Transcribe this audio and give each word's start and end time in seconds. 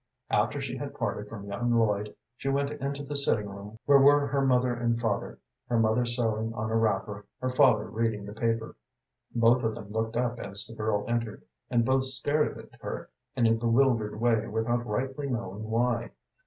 After 0.31 0.59
she 0.59 0.77
had 0.77 0.95
parted 0.95 1.29
from 1.29 1.45
young 1.45 1.71
Lloyd, 1.71 2.15
she 2.35 2.49
went 2.49 2.71
into 2.71 3.03
the 3.03 3.15
sitting 3.15 3.47
room 3.47 3.77
where 3.85 3.99
were 3.99 4.25
her 4.25 4.43
mother 4.43 4.73
and 4.73 4.99
father, 4.99 5.37
her 5.69 5.79
mother 5.79 6.05
sewing 6.05 6.51
on 6.55 6.71
a 6.71 6.75
wrapper, 6.75 7.27
her 7.39 7.51
father 7.51 7.85
reading 7.87 8.25
the 8.25 8.33
paper. 8.33 8.75
Both 9.35 9.61
of 9.61 9.75
them 9.75 9.91
looked 9.91 10.17
up 10.17 10.39
as 10.39 10.65
the 10.65 10.73
girl 10.73 11.05
entered, 11.07 11.43
and 11.69 11.85
both 11.85 12.05
stared 12.05 12.57
at 12.57 12.81
her 12.81 13.11
in 13.35 13.45
a 13.45 13.53
bewildered 13.53 14.19
way 14.19 14.47
without 14.47 14.87
rightly 14.87 15.29
knowing 15.29 15.69
why. 15.69 16.09